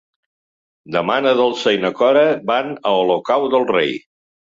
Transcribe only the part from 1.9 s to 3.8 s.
Cora van a Olocau del